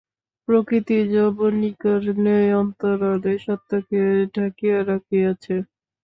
প্রকৃতিই 0.47 1.05
যবনিকার 1.13 2.01
ন্যায় 2.17 2.51
অন্তরালে 2.61 3.33
সত্যকে 3.45 4.01
ঢাকিয়া 4.35 4.77
রাখিয়াছে। 4.89 5.55